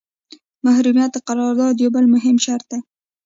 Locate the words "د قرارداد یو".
1.13-1.89